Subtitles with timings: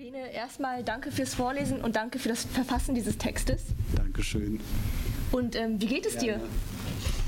[0.00, 3.64] Bene, erstmal danke fürs Vorlesen und danke für das Verfassen dieses Textes.
[3.94, 4.58] Dankeschön.
[5.30, 6.40] Und ähm, wie geht es Gerne.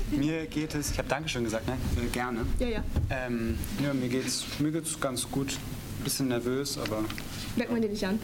[0.09, 0.17] dir?
[0.17, 1.77] Mir geht es, ich habe Dankeschön gesagt, ne?
[2.03, 2.47] Äh, gerne.
[2.57, 2.83] Ja, ja.
[3.11, 5.59] Ähm, ja, mir geht's, mir geht's ganz gut.
[6.03, 7.05] Bisschen nervös, aber
[7.55, 8.17] Merkt man dir nicht an.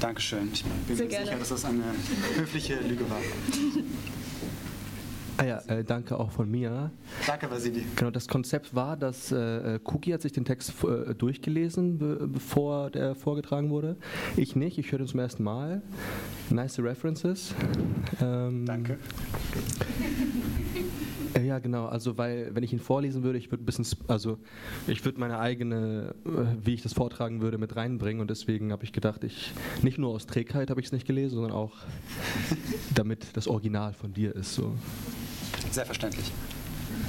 [0.00, 0.50] Dankeschön.
[0.52, 1.24] Ich bin Sehr mir gerne.
[1.24, 1.94] sicher, dass das eine
[2.36, 3.22] höfliche Lüge war.
[5.42, 6.92] Ah ja, äh, danke auch von mir.
[7.26, 7.84] Danke, Vasili.
[7.96, 12.90] Genau, das Konzept war, dass äh, Cookie hat sich den Text äh, durchgelesen, be bevor
[12.90, 13.96] der vorgetragen wurde.
[14.36, 15.82] Ich nicht, ich höre den zum ersten Mal.
[16.50, 17.56] Nice References.
[18.20, 18.98] Ähm, Danke.
[21.34, 21.86] Äh, ja, genau.
[21.86, 24.38] Also, weil, wenn ich ihn vorlesen würde, ich würde ein bisschen, also,
[24.86, 26.28] ich würde meine eigene, äh,
[26.62, 28.20] wie ich das vortragen würde, mit reinbringen.
[28.20, 29.52] Und deswegen habe ich gedacht, ich,
[29.82, 31.72] nicht nur aus Trägheit habe ich es nicht gelesen, sondern auch,
[32.94, 34.54] damit das Original von dir ist.
[34.54, 34.74] So.
[35.72, 36.30] Sehr verständlich.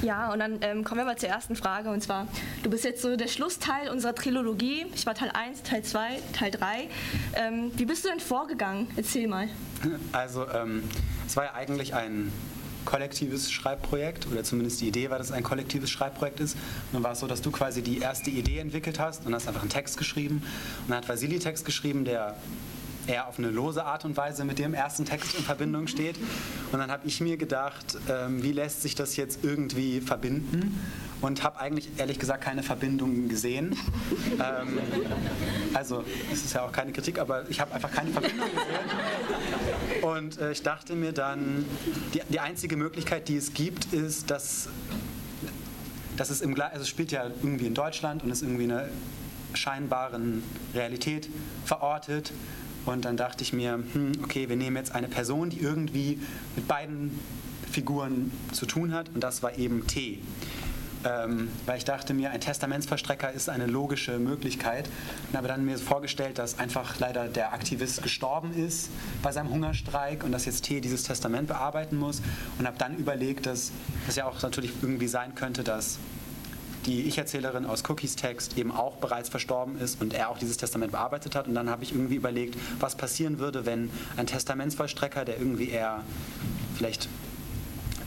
[0.01, 1.89] Ja, und dann ähm, kommen wir mal zur ersten Frage.
[1.89, 2.27] Und zwar,
[2.63, 4.85] du bist jetzt so der Schlussteil unserer Trilogie.
[4.95, 6.89] Ich war Teil 1, Teil 2, Teil 3.
[7.35, 8.87] Ähm, wie bist du denn vorgegangen?
[8.95, 9.47] Erzähl mal.
[10.11, 10.83] Also, ähm,
[11.27, 12.31] es war ja eigentlich ein
[12.85, 16.55] kollektives Schreibprojekt, oder zumindest die Idee war, dass es ein kollektives Schreibprojekt ist.
[16.55, 19.47] Und dann war es so, dass du quasi die erste Idee entwickelt hast und hast
[19.47, 20.43] einfach einen Text geschrieben.
[20.81, 22.37] Und dann hat Vasili Text geschrieben, der
[23.07, 26.17] eher auf eine lose Art und Weise mit dem ersten Text in Verbindung steht.
[26.71, 30.79] Und dann habe ich mir gedacht, ähm, wie lässt sich das jetzt irgendwie verbinden?
[31.21, 33.77] Und habe eigentlich ehrlich gesagt keine Verbindungen gesehen.
[34.31, 34.79] ähm,
[35.73, 40.03] also, es ist ja auch keine Kritik, aber ich habe einfach keine Verbindung gesehen.
[40.03, 41.65] Und äh, ich dachte mir dann,
[42.13, 44.67] die, die einzige Möglichkeit, die es gibt, ist, dass,
[46.17, 48.89] dass es im also es spielt ja irgendwie in Deutschland und ist irgendwie in einer
[49.53, 50.43] scheinbaren
[50.73, 51.29] Realität
[51.65, 52.33] verortet.
[52.85, 56.19] Und dann dachte ich mir, hm, okay, wir nehmen jetzt eine Person, die irgendwie
[56.55, 57.17] mit beiden
[57.71, 60.19] Figuren zu tun hat, und das war eben T.
[61.05, 64.89] Ähm, weil ich dachte mir, ein Testamentsverstrecker ist eine logische Möglichkeit.
[65.29, 68.89] Und habe dann mir vorgestellt, dass einfach leider der Aktivist gestorben ist
[69.21, 72.21] bei seinem Hungerstreik und dass jetzt T dieses Testament bearbeiten muss.
[72.57, 73.71] Und habe dann überlegt, dass
[74.05, 75.99] das ja auch natürlich irgendwie sein könnte, dass
[76.85, 80.91] die Ich-Erzählerin aus Cookies Text eben auch bereits verstorben ist und er auch dieses Testament
[80.91, 81.47] bearbeitet hat.
[81.47, 86.03] Und dann habe ich irgendwie überlegt, was passieren würde, wenn ein Testamentsvollstrecker, der irgendwie eher
[86.75, 87.07] vielleicht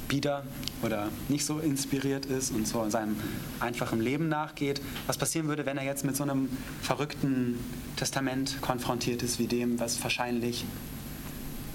[0.09, 0.44] bieder
[0.82, 3.16] oder nicht so inspiriert ist und so seinem
[3.60, 6.48] einfachen Leben nachgeht, was passieren würde, wenn er jetzt mit so einem
[6.82, 7.59] verrückten
[7.97, 10.65] Testament konfrontiert ist, wie dem, was wahrscheinlich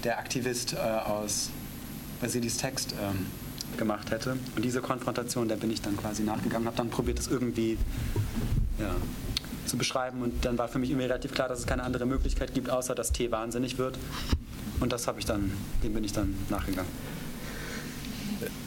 [0.04, 1.50] der Aktivist äh, aus
[2.20, 3.26] Basilis Text ähm,
[3.78, 4.36] gemacht hätte.
[4.56, 7.78] Und diese Konfrontation, der bin ich dann quasi nachgegangen, habe dann probiert, das irgendwie
[8.78, 8.94] ja,
[9.66, 10.22] zu beschreiben.
[10.22, 12.94] Und dann war für mich irgendwie relativ klar, dass es keine andere Möglichkeit gibt, außer
[12.94, 13.98] dass T wahnsinnig wird.
[14.80, 16.90] Und das habe ich dann, dem bin ich dann nachgegangen.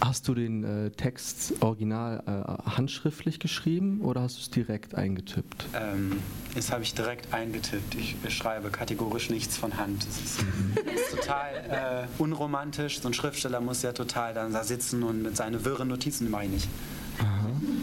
[0.02, 5.66] Hast du den äh, Text original äh, handschriftlich geschrieben oder hast du es direkt eingetippt?
[5.74, 6.22] Ähm,
[6.53, 7.96] das habe ich direkt eingetippt.
[7.96, 10.06] Ich schreibe kategorisch nichts von Hand.
[10.08, 13.00] Das ist, ist total äh, unromantisch.
[13.00, 16.46] So ein Schriftsteller muss ja total dann da sitzen und mit seine wirren Notizen mache
[16.46, 16.68] ich nicht.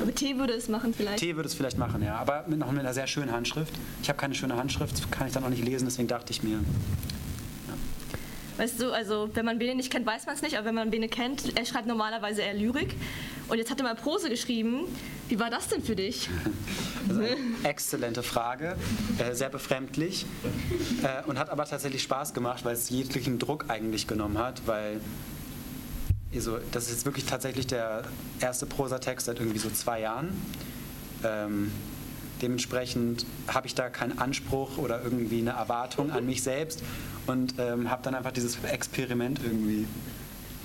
[0.01, 1.21] Aber T würde es machen vielleicht.
[1.21, 3.73] T würde es vielleicht machen, ja, aber mit, noch mit einer sehr schönen Handschrift.
[4.03, 6.59] Ich habe keine schöne Handschrift, kann ich dann auch nicht lesen, deswegen dachte ich mir,
[8.63, 10.93] Weißt du, also wenn man Bene nicht kennt, weiß man es nicht, aber wenn man
[10.93, 12.95] Bene kennt, er schreibt normalerweise eher Lyrik.
[13.49, 14.85] Und jetzt hat er mal Prose geschrieben.
[15.29, 16.29] Wie war das denn für dich?
[17.09, 18.77] Eine exzellente Frage,
[19.19, 20.27] äh, sehr befremdlich
[21.03, 25.01] äh, und hat aber tatsächlich Spaß gemacht, weil es jeglichen Druck eigentlich genommen hat, weil
[26.33, 28.05] also, das ist jetzt wirklich tatsächlich der
[28.39, 30.41] erste Prosatext seit irgendwie so zwei Jahren.
[31.25, 31.73] Ähm,
[32.43, 36.83] dementsprechend habe ich da keinen Anspruch oder irgendwie eine Erwartung an mich selbst
[37.27, 39.87] und ähm, habe dann einfach dieses Experiment irgendwie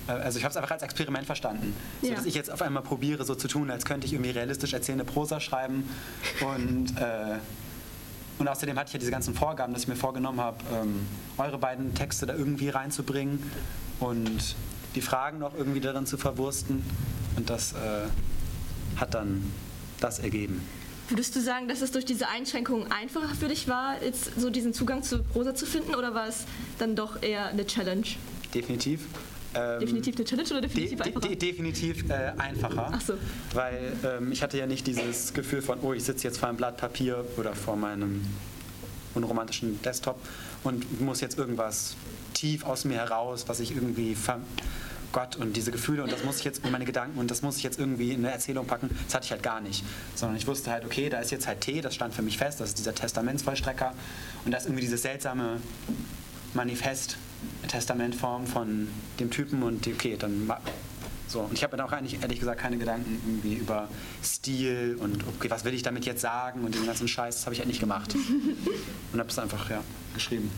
[0.08, 1.74] äh, also ich habe es einfach als Experiment verstanden.
[2.02, 2.14] So, Ja.
[2.16, 5.04] dass ich jetzt auf einmal probiere, so zu tun, als könnte ich irgendwie realistisch erzählende
[5.04, 5.88] Prosa schreiben.
[6.40, 7.38] Und, äh,
[8.38, 11.06] und außerdem hatte ich ja diese ganzen Vorgaben, dass ich mir vorgenommen habe, ähm,
[11.36, 13.42] eure beiden Texte da irgendwie reinzubringen
[14.00, 14.56] und
[14.94, 16.82] die Fragen noch irgendwie darin zu verwursten.
[17.36, 17.76] Und das äh,
[18.96, 19.44] hat dann
[20.00, 20.62] das ergeben.
[21.08, 24.74] Würdest du sagen, dass es durch diese Einschränkungen einfacher für dich war, jetzt so diesen
[24.74, 25.94] Zugang zu Prosa zu finden?
[25.94, 26.44] Oder war es
[26.78, 28.04] dann doch eher eine Challenge?
[28.54, 29.06] Definitiv.
[29.54, 31.28] Ähm, Definitiv eine Challenge oder De definitiv de einfacher?
[31.28, 32.90] de definitiv äh, einfacher.
[32.92, 33.14] Ach so.
[33.54, 36.58] Weil ähm, ich hatte ja nicht dieses Gefühl von, oh, ich sitze jetzt vor einem
[36.58, 38.22] Blatt Papier oder vor meinem
[39.14, 40.20] unromantischen Desktop
[40.64, 41.96] und muss jetzt irgendwas
[42.34, 44.14] tief aus mir heraus, was ich irgendwie
[45.12, 47.56] Gott und diese Gefühle und das muss ich jetzt und meine Gedanken und das muss
[47.56, 48.90] ich jetzt irgendwie in eine Erzählung packen.
[49.06, 49.84] Das hatte ich halt gar nicht,
[50.14, 52.60] sondern ich wusste halt, okay, da ist jetzt halt T, das stand für mich fest,
[52.60, 53.94] das ist dieser Testamentsvollstrecker
[54.44, 55.60] und da ist irgendwie dieses seltsame
[56.54, 57.16] Manifest,
[57.68, 58.88] Testamentform von
[59.20, 60.50] dem Typen und okay, dann
[61.28, 63.88] So, und ich habe mir dann auch eigentlich ehrlich gesagt keine Gedanken irgendwie über
[64.22, 67.54] Stil und okay, was will ich damit jetzt sagen und den ganzen Scheiß, das habe
[67.54, 68.14] ich halt nicht gemacht.
[69.12, 69.82] Und habe es einfach ja,
[70.14, 70.50] geschrieben.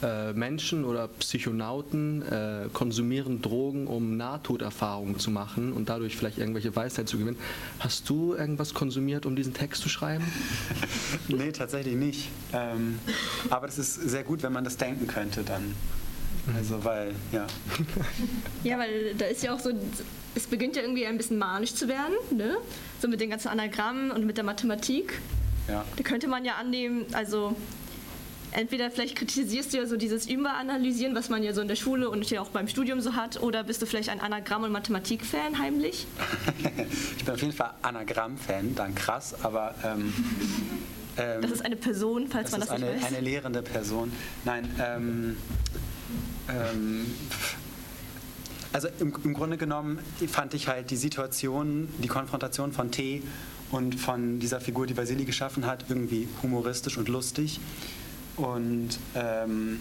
[0.00, 6.74] Äh, Menschen oder Psychonauten äh, konsumieren Drogen, um Nahtoderfahrungen zu machen und dadurch vielleicht irgendwelche
[6.76, 7.38] Weisheit zu gewinnen.
[7.80, 10.24] Hast du irgendwas konsumiert, um diesen Text zu schreiben?
[11.28, 12.28] nee, tatsächlich nicht.
[12.52, 13.00] Ähm,
[13.50, 15.74] aber das ist sehr gut, wenn man das denken könnte dann.
[16.56, 17.46] Also, weil, ja.
[18.62, 19.70] Ja, weil da ist ja auch so,
[20.36, 22.56] es beginnt ja irgendwie ein bisschen manisch zu werden, ne?
[23.00, 25.20] So mit den ganzen Anagrammen und mit der Mathematik.
[25.66, 25.84] ja.
[25.96, 27.56] Da könnte man ja annehmen, also
[28.52, 32.10] entweder vielleicht kritisierst du ja so dieses Überanalysieren, was man ja so in der Schule
[32.10, 35.58] und hier auch beim Studium so hat, oder bist du vielleicht ein Anagramm- und Mathematik-Fan
[35.58, 36.06] heimlich?
[37.18, 39.74] Ich bin auf jeden Fall Anagramm-Fan, dann krass, aber.
[39.84, 40.12] Ähm,
[41.16, 43.06] ähm, Das ist eine Person, falls das man ist das nicht eine, weiß.
[43.08, 44.12] eine lehrende Person.
[44.44, 45.36] Nein, ähm,
[46.48, 47.06] ähm,
[48.72, 49.98] also im, im Grunde genommen
[50.30, 53.22] fand ich halt die Situation, die Konfrontation von T
[53.70, 57.60] und von dieser Figur, die Vasili geschaffen hat, irgendwie humoristisch und lustig.
[58.38, 59.80] Und ähm,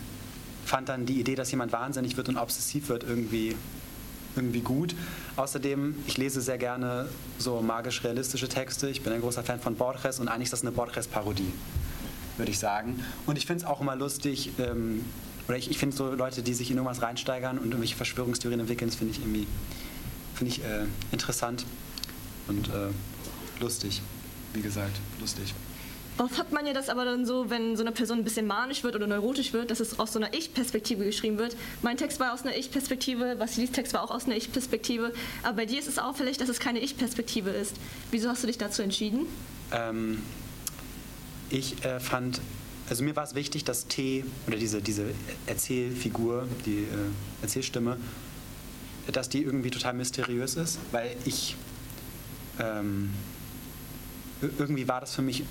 [0.66, 3.56] fand dann die Idee, dass jemand wahnsinnig wird und obsessiv wird, irgendwie,
[4.36, 4.96] irgendwie gut.
[5.36, 7.08] Außerdem, ich lese sehr gerne
[7.38, 8.90] so magisch-realistische Texte.
[8.90, 11.54] Ich bin ein großer Fan von Borges und eigentlich ist das eine Borges-Parodie
[12.38, 13.04] würde ich sagen.
[13.26, 15.04] Und ich finde es auch immer lustig, ähm,
[15.48, 18.92] oder ich, ich finde so Leute, die sich in irgendwas reinsteigern und irgendwelche Verschwörungstheorien entwickeln,
[18.92, 19.48] finde ich irgendwie
[20.38, 21.66] finde ich, äh, interessant
[22.48, 22.92] und äh,
[23.60, 24.02] lustig.
[24.54, 25.54] Wie gesagt, lustig.
[26.18, 28.84] Oft hat man ja das aber dann so, wenn so eine Person ein bisschen manisch
[28.84, 31.56] wird oder neurotisch wird, dass es aus so einer Ich-Perspektive geschrieben wird.
[31.84, 35.14] Mein Text war aus einer Ich-Perspektive, Vasilis Text war auch aus einer Ich-Perspektive.
[35.44, 37.76] Aber bei dir ist es auffällig, dass es keine Ich-Perspektive ist.
[38.10, 39.28] Wieso hast du dich dazu entschieden?
[39.72, 40.22] Ähm,
[41.52, 42.42] ich äh, fand,
[42.90, 45.06] also mir war es wichtig, dass T oder diese, diese
[45.46, 47.98] Erzählfigur, die äh, Erzählstimme,
[49.12, 51.56] dass die irgendwie total mysteriös ist, weil ich
[52.60, 53.12] ähm,
[54.42, 55.44] ir- irgendwie war das für mich,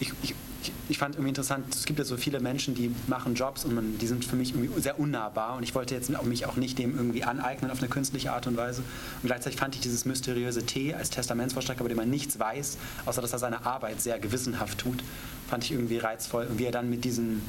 [0.00, 0.34] ich, ich,
[0.88, 3.98] ich- fand irgendwie interessant, es gibt ja so viele Menschen, die machen Jobs und man,
[3.98, 6.96] die sind für mich irgendwie sehr unnahbar und ich wollte jetzt mich auch nicht dem
[6.96, 8.80] irgendwie aneignen auf eine künstliche Art und Weise.
[9.22, 13.20] Und gleichzeitig fand ich dieses mysteriöse T als Testamentsvollstrecker, bei dem man nichts weiß, außer
[13.20, 15.02] dass er seine Arbeit sehr gewissenhaft tut,
[15.48, 17.42] fand ich irgendwie reizvoll und wie er dann mit diesem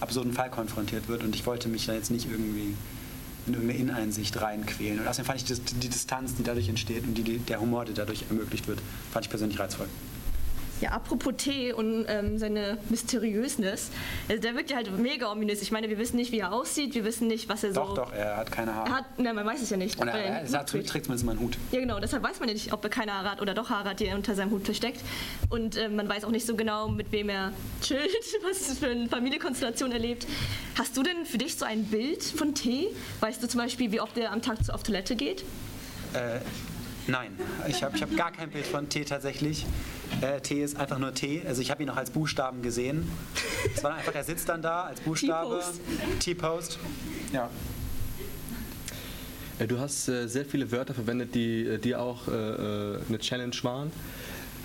[0.00, 2.74] absurden Fall konfrontiert wird und ich wollte mich da jetzt nicht irgendwie
[3.46, 5.00] in irgendeine Ineinsicht reinquälen.
[5.00, 8.24] Und außerdem fand ich die Distanz, die dadurch entsteht und die, der Humor, der dadurch
[8.28, 8.80] ermöglicht wird,
[9.10, 9.86] fand ich persönlich reizvoll.
[10.80, 13.90] Ja, apropos T und ähm, seine Mysteriösness.
[14.28, 15.60] Also der wirkt ja halt mega ominös.
[15.62, 17.80] Ich meine, wir wissen nicht, wie er aussieht, wir wissen nicht, was er so...
[17.80, 18.88] Doch, doch, er hat keine Haare.
[18.88, 19.98] Er hat, na, man weiß es ja nicht.
[19.98, 21.56] und er, er er, Hut trägt zumindest mal einen Hut.
[21.72, 23.90] Ja, genau, deshalb weiß man ja nicht, ob er keine Haare hat oder doch Haare
[23.90, 25.00] hat, die er unter seinem Hut versteckt.
[25.50, 27.52] Und ähm, man weiß auch nicht so genau, mit wem er
[27.82, 28.10] chillt,
[28.48, 30.26] was es für eine Familienkonstellation erlebt.
[30.76, 32.88] Hast du denn für dich so ein Bild von T?
[33.20, 35.42] Weißt du zum Beispiel, wie oft er am Tag auf Toilette geht?
[36.14, 36.40] Äh,
[37.06, 39.66] nein, ich habe ich hab gar kein Bild von T tatsächlich.
[40.20, 41.42] Äh, T ist einfach nur T.
[41.46, 43.08] Also ich habe ihn noch als Buchstaben gesehen.
[43.74, 45.60] Es war einfach, er sitzt dann da als Buchstabe.
[45.60, 45.80] T-Post.
[46.20, 46.78] T-Post.
[47.32, 47.50] Ja.
[49.58, 53.18] Äh, Du hast äh, sehr viele Wörter verwendet, die, äh, die auch äh, äh, eine
[53.18, 53.92] Challenge waren.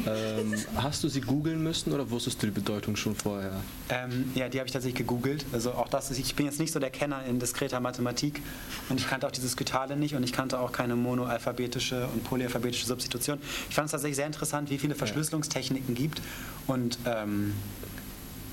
[0.08, 3.62] Ähm, hast du sie googeln müssen oder wusstest du die Bedeutung schon vorher?
[3.90, 5.46] Ähm, ja, die habe ich tatsächlich gegoogelt.
[5.54, 8.42] Also auch das ist, ich bin jetzt nicht so der Kenner in diskreter Mathematik
[8.90, 12.88] und ich kannte auch dieses Skytale nicht und ich kannte auch keine monoalphabetische und polyalphabetische
[12.88, 13.38] Substitution.
[13.70, 16.22] Ich fand es tatsächlich sehr interessant, wie viele Verschlüsselungstechniken gibt
[16.66, 17.54] und ähm,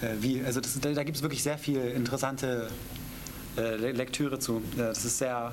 [0.02, 2.68] äh, wie, also das, da, gibt es wirklich sehr viel interessante
[3.56, 4.58] äh, Le- Lektüre zu.
[4.74, 5.52] Äh, das ist sehr,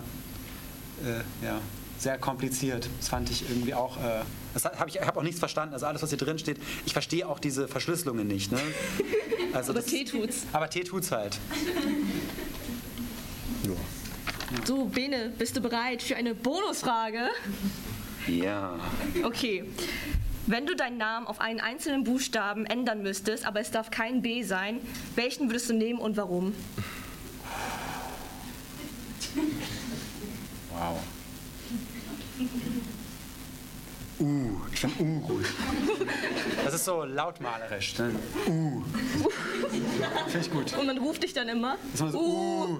[1.03, 1.59] äh, ja,
[1.97, 2.89] sehr kompliziert.
[2.99, 3.97] Das fand ich irgendwie auch.
[3.97, 4.21] Äh,
[4.53, 5.73] das habe ich habe auch nichts verstanden.
[5.73, 8.51] Also alles, was hier drin steht, ich verstehe auch diese Verschlüsselungen nicht.
[8.51, 8.59] Ne?
[9.53, 10.43] Also Aber das- T tut's.
[10.51, 11.39] aber T tut's halt.
[14.65, 17.29] So, Bene, bist du bereit für eine Bonusfrage?
[18.27, 18.77] Ja.
[19.23, 19.63] Okay.
[20.45, 24.43] Wenn du deinen Namen auf einen einzelnen Buchstaben ändern müsstest, aber es darf kein B
[24.43, 24.79] sein,
[25.15, 26.53] welchen würdest du nehmen und warum?
[34.77, 35.45] Ich Uh gut.
[36.63, 37.97] Das ist so lautmalerisch.
[37.97, 38.11] Ne?
[38.47, 38.83] Uh.
[40.27, 40.77] Finde ich gut.
[40.77, 41.77] Und man ruft dich dann immer.
[41.91, 42.63] Das ist immer so, Uh.
[42.73, 42.79] uh.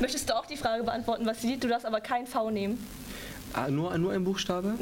[0.00, 1.62] Möchtest du auch die Frage beantworten, was sie sieht?
[1.62, 2.78] Du darfst aber kein V nehmen.
[3.52, 4.74] Ah, nur, nur ein Buchstabe?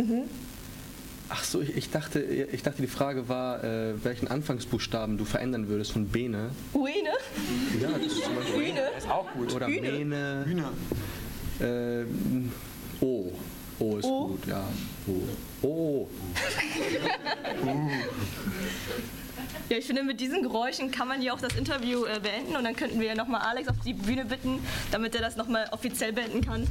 [1.29, 5.69] Ach so, ich, ich, dachte, ich dachte, die Frage war, äh, welchen Anfangsbuchstaben du verändern
[5.69, 6.51] würdest von Bene.
[6.75, 7.11] Uene?
[7.81, 8.69] Ja, das ist zum Beispiel.
[8.69, 8.83] Hühne?
[8.97, 9.53] Ist auch gut.
[9.53, 9.91] Oder Hühne.
[9.93, 10.45] Mene.
[10.47, 10.73] Hühner.
[11.61, 12.05] Äh,
[13.05, 13.33] o.
[13.81, 14.27] O ist O?
[14.29, 14.63] gut, ja.
[15.63, 15.67] O.
[15.67, 16.09] O.
[19.71, 22.65] Ja, ich finde, mit diesen Geräuschen kann man ja auch das Interview äh, beenden und
[22.65, 24.59] dann könnten wir ja nochmal Alex auf die Bühne bitten,
[24.91, 26.67] damit er das nochmal offiziell beenden kann.